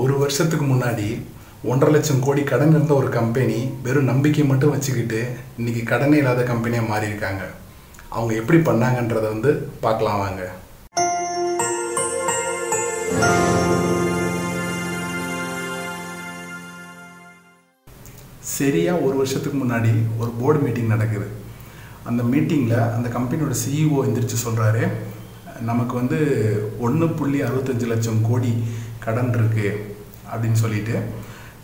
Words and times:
ஒரு 0.00 0.18
வருஷத்துக்கு 0.18 0.66
முன்னாடி 0.66 1.08
ஒன்றரை 1.62 1.94
லட்சம் 1.94 2.20
கோடி 2.20 2.42
கடன் 2.42 2.70
இருந்த 2.70 2.94
ஒரு 2.94 3.08
கம்பெனி 3.08 3.58
வெறும் 3.82 4.04
நம்பிக்கை 4.04 4.44
மட்டும் 4.44 4.70
வச்சுக்கிட்டு 4.70 5.18
இன்னைக்கு 5.56 5.82
கடனே 5.82 6.16
இல்லாத 6.16 6.42
கம்பெனியாக 6.42 6.90
மாறியிருக்காங்க. 6.92 7.42
அவங்க 8.08 8.34
எப்படி 8.34 8.58
பண்ணாங்கன்றதை 8.58 9.28
வந்து 9.34 9.52
பார்க்கலாம் 9.80 10.18
வாங்க. 10.18 10.50
சரியாக 18.40 18.98
ஒரு 18.98 19.16
வருஷத்துக்கு 19.16 19.58
முன்னாடி 19.58 19.92
ஒரு 20.18 20.30
போர்டு 20.40 20.60
மீட்டிங் 20.60 20.92
நடக்குது. 20.94 21.26
அந்த 22.04 22.22
மீட்டிங்கில் 22.22 22.94
அந்த 22.96 23.08
கம்பெனியோட 23.18 23.54
சிஇஓ 23.64 23.98
எந்திரிச்சு 24.06 24.38
சொல்கிறாரு 24.46 24.88
நமக்கு 25.60 25.94
வந்து 25.94 26.18
ஒன்று 26.78 27.08
புள்ளி 27.08 27.42
அறுபத்தஞ்சு 27.42 27.86
லட்சம் 27.86 28.22
கோடி 28.28 28.52
கடன் 29.06 29.30
இருக்குது 29.38 29.72
அப்படின்னு 30.32 30.58
சொல்லிட்டு 30.64 30.96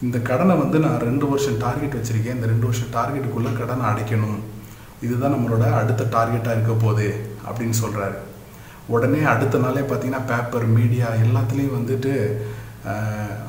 இந்த 0.06 0.16
கடனை 0.28 0.54
வந்து 0.62 0.78
நான் 0.84 1.04
ரெண்டு 1.08 1.26
வருஷம் 1.30 1.60
டார்கெட் 1.64 1.96
வச்சுருக்கேன். 1.98 2.36
இந்த 2.38 2.48
ரெண்டு 2.52 2.66
வருஷம் 2.68 2.92
டார்கெட்டுக்குள்ளே 2.96 3.52
கடனை 3.60 3.84
அடைக்கணும். 3.90 4.38
இதுதான் 5.06 5.34
நம்மளோட 5.34 5.64
அடுத்த 5.80 6.08
டார்கெட்டாக 6.14 6.56
இருக்க 6.56 6.74
போகுது 6.84 7.08
அப்படின்னு 7.48 7.76
சொல்கிறாரு 7.82 8.18
உடனே 8.94 9.20
அடுத்த 9.32 9.56
நாளே 9.64 9.82
பார்த்தீங்கன்னா 9.88 10.22
பேப்பர் 10.30 10.66
மீடியா 10.76 11.08
எல்லாத்துலேயும் 11.24 11.76
வந்துட்டு 11.78 12.12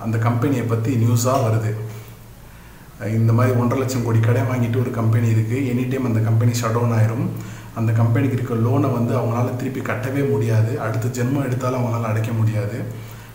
அந்த 0.05 0.15
கம்பெனியை 0.25 0.63
பற்றி 0.71 0.91
நியூஸாக 1.03 1.43
வருது. 1.45 1.71
இந்த 3.19 3.31
மாதிரி 3.37 3.53
ஒன்றரை 3.61 3.77
லட்சம் 3.81 4.05
கோடி 4.05 4.19
கடன் 4.25 4.49
வாங்கிட்டு 4.49 4.81
ஒரு 4.83 4.91
கம்பெனி 4.97 5.27
இருக்குது 5.35 5.67
எனி 5.71 5.83
டைம் 5.91 6.09
அந்த 6.09 6.21
கம்பெனி 6.29 6.53
ஷட் 6.61 6.75
டவுன் 6.77 6.95
ஆயிரும். 6.97 7.27
அந்த 7.79 7.91
கம்பெனிக்கு 7.99 8.37
இருக்க 8.37 8.55
லோனை 8.65 8.89
வந்து 8.97 9.13
அவங்களால 9.19 9.53
திருப்பி 9.59 9.81
கட்டவே 9.89 10.23
முடியாது. 10.33 10.71
அடுத்த 10.85 11.13
ஜென்மம் 11.17 11.45
எடுத்தாலும் 11.47 11.79
அவங்களால 11.81 12.09
அடைக்க 12.11 12.31
முடியாது. 12.39 12.79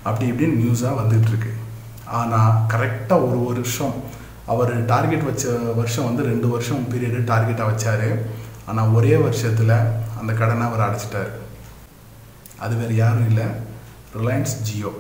அப்படி 0.09 0.25
இப்படின்னு 0.31 0.61
நியூஸாக 0.63 0.99
வந்துகிட்ருக்கு 1.01 1.53
ஆனால் 2.19 2.59
கரெக்டாக 2.73 3.27
ஒரு 3.29 3.39
வருஷம் 3.49 3.95
அவர் 4.53 4.73
டார்கெட் 4.93 5.29
வச்ச 5.29 5.45
வருஷம் 5.81 6.09
வந்து 6.09 6.23
ரெண்டு 6.31 6.49
வருஷம் 6.55 6.83
பீரியடு 6.93 7.21
டார்கெட்டாக 7.31 7.71
வச்சார். 7.71 8.09
ஆனால் 8.71 8.93
ஒரே 8.99 9.15
வருஷத்தில் 9.27 9.75
அந்த 10.21 10.33
கடனை 10.41 10.65
அவர் 10.69 10.85
அடைச்சிட்டார். 10.87 11.31
அது 12.65 12.75
வேறு 12.81 12.95
யாரும் 13.03 13.29
இல்லை. 13.31 13.47
ரிலையன்ஸ் 14.19 14.55
ஜியோ 14.69 14.93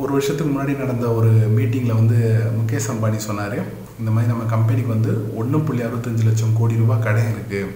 ஒரு 0.00 0.10
வருஷத்துக்கு 0.16 0.50
முன்னாடி 0.52 0.74
நடந்த 0.82 1.06
ஒரு 1.18 1.30
மீட்டிங்கில் 1.56 1.98
வந்து 2.00 2.18
முகேஷ் 2.58 2.90
அம்பானி 2.92 3.18
சொன்னார். 3.26 3.58
இந்த 4.00 4.10
மாதிரி 4.12 4.30
நம்ம 4.32 4.44
கம்பெனிக்கு 4.52 4.90
வந்து 4.94 5.12
ஒன்று 5.40 5.58
புள்ளி 5.66 5.82
அறுபத்தஞ்சு 5.86 6.24
லட்சம் 6.28 6.56
கோடி 6.60 6.80
ரூபாய் 6.82 7.04
கடன் 7.06 7.32
இருக்குது 7.34 7.68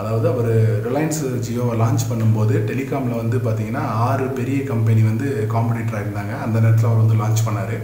அதாவது 0.00 0.26
அவர் 0.32 0.50
ரிலையன்ஸ் 0.86 1.20
ஜியோவை 1.46 1.74
லான்ச் 1.82 2.08
பண்ணும்போது 2.10 2.54
டெலிகாமில் 2.70 3.20
வந்து 3.22 3.38
பார்த்தீங்கன்னா 3.46 3.84
ஆறு 4.08 4.26
பெரிய 4.38 4.58
கம்பெனி 4.72 5.02
வந்து 5.10 5.28
காம்படிட்டராக 5.54 6.04
இருந்தாங்க 6.06 6.34
அந்த 6.46 6.56
நேரத்தில் 6.64 6.90
அவர் 6.90 7.02
வந்து 7.04 7.20
லான்ச் 7.22 7.46
பண்ணார். 7.46 7.76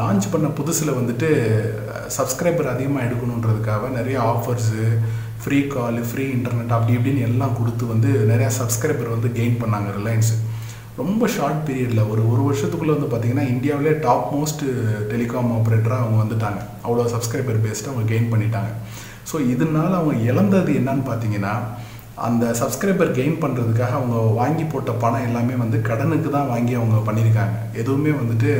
லான்ச் 0.00 0.26
பண்ண 0.32 0.46
புதுசில் 0.60 0.96
வந்துட்டு 0.98 1.28
சப்ஸ்கிரைபர் 2.16 2.72
அதிகமாக 2.74 3.06
எடுக்கணுன்றதுக்காக 3.08 3.90
நிறைய 3.98 4.18
offers 4.32 4.84
free 5.42 5.58
call 5.74 5.98
free 6.08 6.24
internet 6.36 6.74
அப்படி 6.76 6.96
இப்படின்னு 6.98 7.26
எல்லாம் 7.28 7.56
கொடுத்து 7.58 7.84
வந்து 7.92 8.10
நிறையா 8.32 8.50
சப்ஸ்கிரைபர் 8.60 9.14
வந்து 9.16 9.30
கெயின் 9.38 9.60
பண்ணாங்க 9.62 9.90
ரிலையன்ஸு 9.98 10.36
ரொம்ப 11.00 11.28
ஷார்ட் 11.34 11.62
பீரியடில் 11.66 12.08
ஒரு 12.12 12.22
ஒரு 12.32 12.42
வருஷத்துக்குள்ளே 12.48 12.94
வந்து 12.96 13.10
பார்த்தீங்கன்னா 13.12 13.46
இந்தியாவிலே 13.52 13.92
டாப் 14.06 14.26
மோஸ்ட் 14.34 14.64
டெலிகாம் 15.12 15.52
ஆப்ரேட்டராக 15.58 16.02
அவங்க 16.04 16.18
வந்துட்டாங்க. 16.24 16.60
அவ்வளோ 16.86 17.06
சப்ஸ்கிரைபர் 17.14 17.62
பேஸ்ட்டு 17.66 17.90
அவங்க 17.92 18.06
கெயின் 18.12 18.30
பண்ணிட்டாங்க. 18.32 18.70
ஸோ 19.30 19.36
இதனால் 19.52 19.98
அவங்க 20.00 20.16
இழந்தது 20.30 20.72
என்னன்னு 20.80 21.04
பார்த்தீங்கன்னா 21.10 21.54
அந்த 22.26 22.44
சப்ஸ்கிரைபர் 22.60 23.14
கெயின் 23.18 23.38
பண்ணுறதுக்காக 23.42 23.94
அவங்க 23.98 24.16
வாங்கி 24.40 24.64
போட்ட 24.72 24.90
பணம் 25.02 25.26
எல்லாமே 25.28 25.54
வந்து 25.62 25.78
கடனுக்கு 25.90 26.30
தான் 26.30 26.50
வாங்கி 26.54 26.74
அவங்க 26.80 26.98
பண்ணியிருக்காங்க 27.08 27.56
எதுவுமே 27.82 28.12
வந்துட்டு 28.18 28.50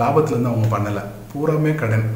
லாபத்துலேருந்து 0.00 0.52
அவங்க 0.52 0.68
பண்ணலை. 0.76 1.02
பூராமே 1.32 1.72
கடன். 1.82 2.06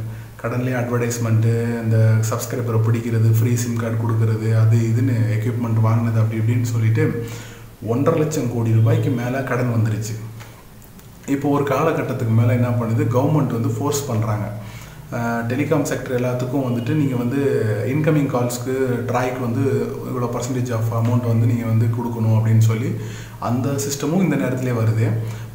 கடன்லேயே 0.40 0.76
அட்வர்டைஸ்மெண்ட்டு 0.78 1.52
இந்த 1.84 1.98
சப்ஸ்கிரைபரை 2.30 2.80
பிடிக்கிறது 2.86 3.28
ஃப்ரீ 3.36 3.52
சிம் 3.62 3.78
கார்டு 3.80 3.96
கொடுக்கறது 4.02 4.48
அது 4.62 4.76
இதுன்னு 4.90 5.16
எக்யூப்மெண்ட் 5.36 5.80
வாங்கினது 5.86 6.20
அப்படி 6.22 6.38
இப்படின்னு 6.40 6.72
சொல்லிட்டு 6.72 7.04
ஒன்றரை 7.92 8.18
லட்சம் 8.20 8.52
கோடி 8.52 8.70
ரூபாய்க்கு 8.76 9.10
மேலே 9.20 9.40
கடன் 9.50 9.74
வந்துருச்சு. 9.76 10.14
இப்போ 11.34 11.46
ஒரு 11.56 11.64
காலகட்டத்துக்கு 11.72 12.34
மேலே 12.40 12.52
என்ன 12.58 12.70
பண்ணுது? 12.80 13.02
கவர்மெண்ட் 13.16 13.56
வந்து 13.56 13.72
ஃபோர்ஸ் 13.76 14.02
பண்ணுறாங்க 14.10 14.46
டெலிகாம் 15.50 15.86
செக்டர் 15.90 16.16
எல்லாத்துக்கும் 16.16 16.64
வந்துட்டு 16.66 16.92
நீங்கள் 17.00 17.20
வந்து 17.20 17.40
இன்கமிங் 17.92 18.28
கால்ஸ்க்கு 18.32 18.74
ட்ராய்க்கு 19.10 19.40
வந்து 19.46 19.62
இவ்வளோ 20.10 20.28
பர்சன்டேஜ் 20.34 20.72
ஆஃப் 20.78 20.90
அமௌண்ட் 20.98 21.28
வந்து 21.30 21.46
நீங்கள் 21.50 21.70
வந்து 21.72 21.86
கொடுக்கணும் 21.96 22.36
அப்படின்னு 22.38 22.64
சொல்லி 22.70 22.90
அந்த 23.48 23.68
சிஸ்டமும் 23.84 24.24
இந்த 24.24 24.36
நேரத்திலே 24.42 24.74
வருது. 24.80 25.06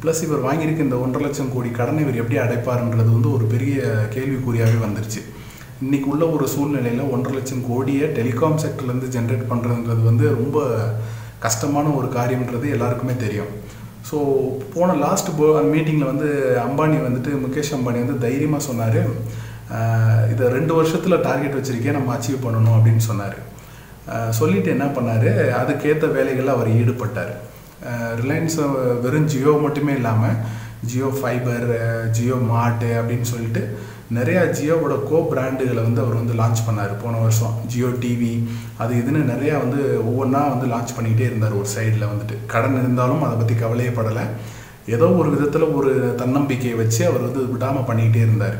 ப்ளஸ் 0.02 0.22
இவர் 0.26 0.46
வாங்கியிருக்க 0.46 0.88
இந்த 0.88 0.98
ஒன்றரை 1.04 1.22
லட்சம் 1.26 1.52
கோடி 1.54 1.70
கடனை 1.78 2.00
இவர் 2.04 2.20
எப்படி 2.22 2.38
அடைப்பாருன்றது 2.44 3.10
வந்து 3.16 3.30
ஒரு 3.36 3.46
பெரிய 3.54 3.76
கேள்விக்குறியாகவே 4.16 4.80
வந்துருச்சு. 4.86 5.22
இன்றைக்கி 5.84 6.08
உள்ள 6.14 6.24
ஒரு 6.34 6.48
சூழ்நிலையில் 6.54 7.12
ஒன்றரை 7.14 7.36
லட்சம் 7.38 7.64
கோடியை 7.70 8.08
டெலிகாம் 8.18 8.60
செக்டர்லேருந்து 8.64 9.14
ஜென்ரேட் 9.16 9.50
பண்ணுறதுன்றது 9.52 10.02
வந்து 10.10 10.26
ரொம்ப 10.40 10.58
கஷ்டமான 11.46 11.86
ஒரு 12.00 12.10
காரியம்ன்றது 12.18 12.66
எல்லாருக்குமே 12.74 13.16
தெரியும். 13.24 13.52
ஸோ 14.10 14.16
போன 14.74 14.94
லாஸ்ட் 14.94 15.30
போ 15.36 15.46
மீட்டிங்கில் 15.72 16.10
வந்து 16.12 16.28
அம்பானி 16.66 16.96
வந்துட்டு 17.06 17.32
முகேஷ் 17.46 17.74
அம்பானி 17.76 17.98
வந்து 18.04 18.18
தைரியமாக 18.18 18.62
சொன்னார். 18.62 19.00
Uh, 19.70 20.30
இதை 20.32 20.48
ரெண்டு 20.48 20.72
வருஷத்தில் 20.74 21.20
டார்கெட் 21.20 21.54
வச்சுருக்கேன் 21.54 21.96
நம்ம 21.98 22.10
அச்சீவ் 22.16 22.42
பண்ணணும் 22.44 22.74
அப்படின்னு 22.78 22.96
சொன்னார். 22.96 23.36
Uh, 24.08 24.30
சொல்லிவிட்டு 24.30 24.70
என்ன 24.70 24.84
பண்ணார்? 24.84 25.30
அதுக்கேற்ற 25.60 26.12
வேலைகளில் 26.12 26.54
அவர் 26.56 26.68
ஈடுபட்டார். 26.68 27.32
ரிலையன்ஸ் 28.20 28.56
uh, 28.58 29.00
வெறும் 29.00 29.26
ஜியோ 29.26 29.52
மட்டுமே 29.62 29.92
இல்லாமல் 29.92 30.36
ஜியோ 30.86 31.08
ஃபைபர் 31.20 31.66
ஜியோ 32.10 32.34
மார்ட்டு 32.52 32.90
அப்படின்னு 33.00 33.22
சொல்லிட்டு 33.22 33.62
நிறையா 34.18 34.40
ஜியோவோட 34.56 34.94
கோ 35.10 35.18
பிராண்டுகளை 35.30 35.82
வந்து 35.86 36.00
அவர் 36.02 36.18
வந்து 36.20 36.34
லான்ச் 36.40 36.64
பண்ணார். 36.66 36.92
போன 37.02 37.20
வருஷம் 37.22 37.54
ஜியோ 37.72 37.90
டிவி 38.02 38.32
அது 38.82 38.92
இதுன்னு 39.00 39.22
நிறையா 39.30 39.54
வந்து 39.62 39.80
ஒவ்வொன்றா 40.08 40.42
வந்து 40.54 40.66
லான்ச் 40.72 40.94
பண்ணிக்கிட்டே 40.96 41.28
இருந்தார் 41.30 41.56
ஒரு 41.60 41.68
சைடில் 41.74 42.10
வந்துட்டு. 42.10 42.36
கடன் 42.52 42.78
இருந்தாலும் 42.82 43.24
அதை 43.26 43.36
பற்றி 43.40 43.54
கவலையே 43.62 43.92
படலை. 43.98 44.24
ஏதோ 44.96 45.06
ஒரு 45.20 45.28
விதத்தில் 45.34 45.74
ஒரு 45.78 45.92
தன்னம்பிக்கையை 46.22 46.76
வச்சு 46.82 47.00
அவர் 47.10 47.26
வந்து 47.26 47.42
விடாமல் 47.52 47.88
பண்ணிக்கிட்டே 47.90 48.22
இருந்தார். 48.26 48.58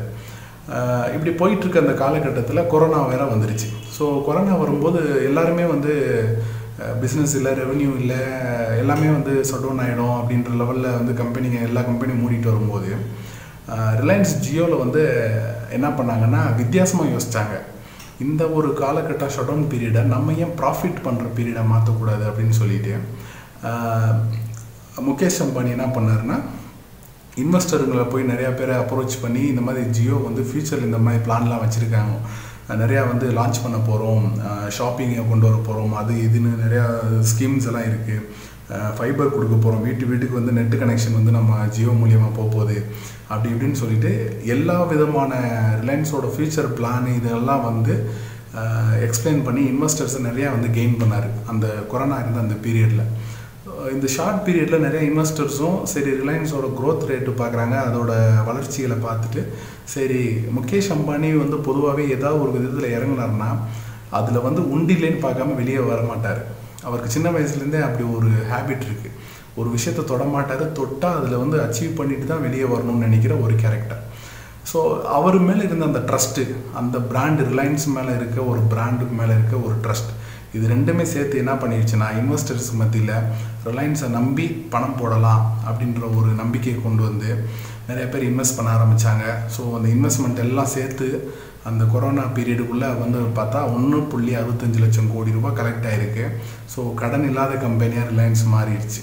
இப்படி 1.15 1.31
போயிட்டுருக்க 1.39 1.85
அந்த 1.85 1.95
காலகட்டத்தில் 2.03 2.69
கொரோனா 2.73 2.99
வேற 3.13 3.23
வந்துருச்சு. 3.33 3.67
ஸோ 3.97 4.05
கொரோனா 4.27 4.53
வரும்போது 4.63 5.01
எல்லாருமே 5.29 5.65
வந்து 5.75 5.93
பிஸ்னஸ் 7.03 7.35
இல்லை 7.39 7.51
ரெவன்யூ 7.59 7.91
இல்லை 8.01 8.21
எல்லாமே 8.81 9.09
வந்து 9.17 9.33
ஷட் 9.49 9.63
டவுன் 9.65 9.83
ஆகிடும் 9.83 10.15
அப்படின்ற 10.21 10.57
லெவலில் 10.61 10.97
வந்து 10.99 11.13
கம்பெனிங்க 11.21 11.59
எல்லா 11.67 11.81
கம்பெனியும் 11.89 12.23
மூடிட்டு 12.23 12.51
வரும்போது 12.51 12.89
ரிலையன்ஸ் 14.01 14.33
ஜியோவில் 14.45 14.81
வந்து 14.83 15.03
என்ன 15.77 15.87
பண்ணாங்கன்னா 15.99 16.41
வித்தியாசமாக 16.61 17.13
யோசித்தாங்க 17.13 17.55
இந்த 18.25 18.43
ஒரு 18.57 18.69
காலகட்ட 18.81 19.25
ஷட் 19.35 19.49
டவுன் 19.49 19.69
பீரியடை 19.71 20.01
நம்ம 20.13 20.33
ஏன் 20.43 20.53
ப்ராஃபிட் 20.59 20.99
பண்ணுற 21.05 21.25
பீரியடை 21.37 21.63
மாற்றக்கூடாது 21.71 22.23
அப்படின்னு 22.29 22.55
சொல்லிட்டு. 22.61 22.93
முகேஷ் 25.07 25.41
அம்பானி 25.45 25.71
என்ன 25.75 25.87
பண்ணாருன்னா 25.95 26.37
இன்வெஸ்டருங்களை 27.43 28.03
போய் 28.11 28.29
நிறையா 28.33 28.51
பேரை 28.59 28.75
அப்ரோச் 28.81 29.15
பண்ணி 29.23 29.41
இந்த 29.51 29.61
மாதிரி 29.67 29.83
ஜியோ 29.95 30.17
வந்து 30.27 30.41
ஃபியூச்சரில் 30.49 30.89
இந்த 30.89 30.99
மாதிரி 31.05 31.23
பிளான்லாம் 31.25 31.63
வச்சுருக்காங்க. 31.63 32.13
நிறையா 32.81 33.01
வந்து 33.09 33.25
லான்ச் 33.37 33.63
பண்ண 33.63 33.77
போகிறோம் 33.89 34.23
ஷாப்பிங்கை 34.77 35.23
கொண்டு 35.31 35.47
வர 35.47 35.57
போகிறோம் 35.67 35.93
அது 36.01 36.13
இதுன்னு 36.27 36.51
நிறையா 36.65 36.85
ஸ்கீம்ஸ் 37.31 37.67
எல்லாம் 37.69 37.87
இருக்குது 37.89 38.23
ஃபைபர் 38.97 39.33
கொடுக்க 39.33 39.55
போகிறோம் 39.55 39.83
வீட்டு 39.87 40.05
வீட்டுக்கு 40.11 40.39
வந்து 40.39 40.55
நெட்டு 40.57 40.77
கனெக்ஷன் 40.83 41.17
வந்து 41.17 41.33
நம்ம 41.37 41.57
ஜியோ 41.75 41.91
மூலியமாக 42.01 42.31
போக 42.37 42.47
போகுது. 42.55 42.77
அப்படி 43.31 43.51
இப்படின்னு 43.53 43.81
சொல்லிட்டு 43.81 44.11
எல்லா 44.55 44.77
விதமான 44.93 45.33
ரிலையன்ஸோட 45.81 46.29
ஃபியூச்சர் 46.33 46.69
பிளான் 46.79 47.07
இதெல்லாம் 47.19 47.63
வந்து 47.69 47.95
எக்ஸ்பிளைன் 49.05 49.45
பண்ணி 49.45 49.61
இன்வெஸ்டர்ஸை 49.71 50.19
நிறையா 50.27 50.49
வந்து 50.55 50.69
கெயின் 50.77 50.99
பண்ணார். 50.99 51.29
அந்த 51.53 51.67
கொரோனா 51.93 52.17
இருந்த 52.23 52.39
அந்த 52.45 52.57
பீரியடில் 52.65 53.05
இந்த 53.93 54.07
ஷார்ட் 54.15 54.43
பீரியடில் 54.45 54.83
நிறைய 54.85 55.01
இன்வெஸ்டர்ஸும் 55.11 55.79
சரி 55.93 56.11
ரிலையன்ஸோட 56.21 56.67
க்ரோத் 56.77 57.07
ரேட்டு 57.09 57.31
பார்க்குறாங்க 57.41 57.75
அதோட 57.87 58.11
வளர்ச்சிகளை 58.49 58.97
பார்த்துட்டு 59.07 59.41
சரி 59.93 60.21
முகேஷ் 60.57 60.93
அம்பானி 60.95 61.29
வந்து 61.43 61.57
பொதுவாகவே 61.69 62.05
ஏதாவது 62.17 62.43
ஒரு 62.43 62.53
விதத்தில் 62.57 62.93
இறங்குனாருன்னா 62.97 63.49
அதில் 64.19 64.45
வந்து 64.47 64.61
உண்டிலேன்னு 64.75 65.25
பார்க்காம 65.25 65.55
வெளியே 65.61 65.81
வர 65.93 66.01
மாட்டார். 66.11 66.41
அவருக்கு 66.85 67.09
சின்ன 67.09 67.27
வயசுலேருந்தே 67.29 67.81
அப்படி 67.81 68.03
ஒரு 68.15 68.31
ஹேபிட் 68.51 68.85
இருக்குது 68.87 69.13
ஒரு 69.55 69.69
விஷயத்தை 69.69 70.03
தொடமாட்டார் 70.05 70.65
தொட்டால் 70.71 71.17
அதில் 71.17 71.41
வந்து 71.43 71.57
அச்சீவ் 71.61 71.97
பண்ணிட்டு 71.97 72.25
தான் 72.25 72.41
வெளியே 72.41 72.65
வரணும்னு 72.65 73.05
நினைக்கிற 73.05 73.33
ஒரு 73.37 73.53
கேரக்டர் 73.55 74.01
ஸோ 74.71 74.79
அவர் 75.11 75.37
மேலே 75.39 75.63
இருந்த 75.63 75.85
அந்த 75.85 76.01
ட்ரஸ்ட்டு 76.07 76.43
அந்த 76.75 76.97
பிராண்டு 77.09 77.41
ரிலையன்ஸ் 77.43 77.85
மேலே 77.87 78.13
இருக்க 78.15 78.37
ஒரு 78.43 78.61
பிராண்டுக்கு 78.71 79.15
மேலே 79.15 79.33
இருக்க 79.33 79.55
ஒரு 79.57 79.75
ட்ரஸ்ட் 79.83 80.11
இது 80.53 80.65
ரெண்டுமே 80.67 81.05
சேர்த்து 81.05 81.35
என்ன 81.37 81.53
பண்ணிடுச்சுன்னா 81.53 82.07
இன்வெஸ்டர்ஸ் 82.17 82.69
மத்தியில் 82.73 83.15
ரிலையன்ஸை 83.65 84.09
நம்பி 84.09 84.45
பணம் 84.69 84.97
போடலாம் 84.97 85.43
அப்படின்ற 85.67 86.03
ஒரு 86.17 86.29
நம்பிக்கையை 86.33 86.77
கொண்டு 86.81 87.03
வந்து 87.03 87.29
நிறைய 87.87 88.05
பேர் 88.07 88.29
இன்வெஸ்ட் 88.29 88.57
பண்ண 88.57 88.69
ஆரம்பித்தாங்க 88.73 89.25
ஸோ 89.55 89.63
அந்த 89.75 89.87
இன்வெஸ்ட்மெண்ட் 89.89 90.39
எல்லாம் 90.39 90.71
சேர்த்து 90.73 91.07
அந்த 91.69 91.83
கொரோனா 91.93 92.23
பீரியடுக்குள்ளே 92.35 92.89
வந்து 93.01 93.19
பார்த்தா 93.37 93.59
ஒன்று 93.75 93.99
புள்ளி 94.11 94.33
அறுபத்தஞ்சு 94.39 94.79
லட்சம் 94.83 95.11
கோடி 95.13 95.35
ரூபாய் 95.37 95.57
கலெக்ட் 95.59 95.87
ஆகிருக்கு 95.91 96.25
ஸோ 96.73 96.81
கடன் 97.01 97.27
இல்லாத 97.29 97.53
கம்பெனியாக 97.65 98.09
ரிலையன்ஸ் 98.11 98.43
மாறிடுச்சு. 98.55 99.01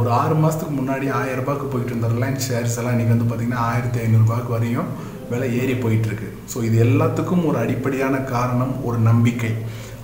ஒரு 0.00 0.08
ஆறு 0.20 0.34
மாதத்துக்கு 0.42 0.74
முன்னாடி 0.80 1.06
ஆயிரம் 1.20 1.40
ரூபாய்க்கு 1.40 1.66
போயிட்டு 1.72 1.92
இருந்த 1.92 2.08
ரிலையன்ஸ் 2.14 2.46
ஷேர்ஸ் 2.48 2.76
எல்லாம் 2.80 2.94
இன்றைக்கி 2.96 3.14
வந்து 3.14 3.28
பார்த்திங்கன்னா 3.30 3.64
ஆயிரத்தி 3.72 4.00
ஐநூறுரூபாய்க்கு 4.04 4.54
வரையும் 4.56 4.88
விலை 5.32 5.48
ஏறி 5.60 5.74
போயிட்டுருக்கு 5.82 6.28
ஸோ 6.52 6.58
இது 6.68 6.76
எல்லாத்துக்கும் 6.86 7.44
ஒரு 7.50 7.58
அடிப்படையான 7.64 8.16
காரணம் 8.34 8.74
ஒரு 8.88 8.98
நம்பிக்கை. 9.10 9.52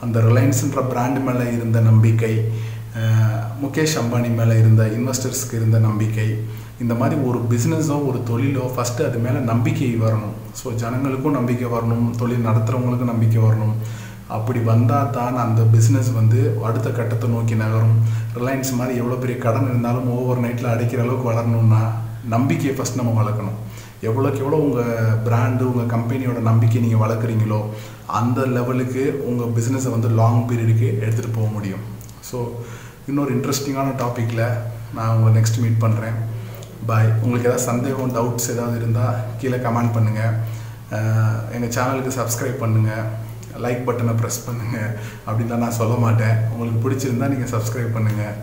அந்த 0.05 0.19
ரிலையன்ஸுன்ற 0.29 0.83
பிராண்ட் 0.93 1.21
மேலே 1.29 1.47
இருந்த 1.57 1.79
நம்பிக்கை 1.91 2.35
முகேஷ் 3.63 3.97
அம்பானி 4.01 4.31
மேலே 4.39 4.55
இருந்த 4.63 4.83
இன்வெஸ்டர்ஸ்க்கு 4.99 5.59
இருந்த 5.61 5.79
நம்பிக்கை. 5.89 6.29
இந்த 6.83 6.95
மாதிரி 6.99 7.17
ஒரு 7.29 7.39
பிஸ்னஸோ 7.51 7.97
ஒரு 8.09 8.19
தொழிலோ 8.31 8.65
ஃபஸ்ட்டு 8.75 9.07
அது 9.07 9.19
மேலே 9.25 9.39
நம்பிக்கை 9.53 9.89
வரணும். 10.03 10.35
ஸோ 10.59 10.67
ஜனங்களுக்கும் 10.83 11.37
நம்பிக்கை 11.39 11.69
வரணும் 11.77 12.05
தொழில் 12.21 12.47
நடத்துகிறவங்களுக்கும் 12.49 13.13
நம்பிக்கை 13.13 13.41
வரணும். 13.47 13.75
அப்படி 14.37 14.61
வந்தால் 14.73 15.11
தான் 15.17 15.37
அந்த 15.45 15.61
பிஸ்னஸ் 15.75 16.11
வந்து 16.19 16.41
அடுத்த 16.69 16.89
கட்டத்தை 16.99 17.29
நோக்கி 17.35 17.55
நகரும். 17.65 17.97
ரிலையன்ஸ் 18.39 18.73
மாதிரி 18.79 18.95
எவ்வளோ 19.03 19.19
பெரிய 19.23 19.37
கடன் 19.47 19.69
இருந்தாலும் 19.71 20.09
ஓவர் 20.17 20.43
நைட்டில் 20.45 20.73
அடைக்கிற 20.75 21.03
அளவுக்கு 21.05 21.31
வளரணும்னா 21.31 21.83
நம்பிக்கையை 22.35 22.75
ஃபஸ்ட் 22.79 23.01
நம்ம 23.01 23.15
வளர்க்கணும். 23.21 23.59
எவ்வளோக்கு 24.09 24.43
எவ்வளோ 24.45 24.59
உங்கள் 24.67 25.15
பிராண்டு 25.27 25.63
உங்கள் 25.71 25.93
கம்பெனியோட 25.95 26.41
நம்பிக்கை 26.51 26.81
நீங்கள் 26.87 27.05
வளர்க்குறீங்களோ 27.05 27.61
அந்த 28.21 28.41
லெவலுக்கு 28.57 29.05
உங்கள் 29.29 29.55
பிஸ்னஸை 29.57 29.91
வந்து 29.97 30.11
லாங் 30.21 30.43
பீரியடுக்கு 30.51 30.89
எடுத்துகிட்டு 31.05 31.37
போக 31.39 31.49
முடியும். 31.57 31.85
ஸோ 32.31 32.39
இன்னொரு 33.11 33.31
இன்ட்ரெஸ்டிங்கான 33.37 33.95
டாப்பிக்கில் 34.03 34.47
நான் 34.97 35.15
உங்களை 35.17 35.33
நெக்ஸ்ட் 35.39 35.63
மீட் 35.65 35.83
பண்ணுறேன் 35.85 36.19
பாய் 36.89 37.09
உங்களுக்கு 37.25 37.49
ஏதாவது 37.49 37.69
சந்தேகம் 37.71 38.13
டவுட்ஸ் 38.17 38.51
ஏதாவது 38.55 38.77
இருந்தால் 38.81 39.17
கீழே 39.41 39.59
கமெண்ட் 39.65 39.95
பண்ணுங்கள் 39.97 40.35
எங்கள் 41.57 41.73
சேனலுக்கு 41.77 42.13
சப்ஸ்கிரைப் 42.19 42.63
பண்ணுங்கள் 42.65 43.07
லைக் 43.65 43.81
பட்டனை 43.87 44.13
ப்ரெஸ் 44.21 44.45
பண்ணுங்கள் 44.47 44.91
அப்படின்லாம் 45.27 45.65
நான் 45.65 45.79
சொல்ல 45.79 45.95
மாட்டேன். 46.05 46.37
உங்களுக்கு 46.53 46.83
பிடிச்சிருந்தா 46.85 47.29
நீங்கள் 47.33 47.53
சப்ஸ்கிரைப் 47.55 47.97
பண்ணுங்கள் 47.97 48.35